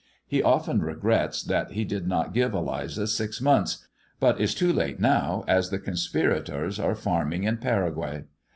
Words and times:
He 0.25 0.41
often 0.41 0.81
regrets 0.81 1.43
that 1.43 1.73
he 1.73 1.85
did 1.85 2.07
not 2.07 2.33
give 2.33 2.55
Eliza 2.55 3.05
six 3.05 3.39
months, 3.39 3.87
but 4.19 4.41
is 4.41 4.55
too 4.55 4.73
late 4.73 4.99
now, 4.99 5.43
as 5.47 5.69
the 5.69 5.77
con 5.77 5.93
spirators 5.93 6.79
are 6.83 6.95
farming 6.95 7.43
in 7.43 7.57
Paraguay. 7.57 8.23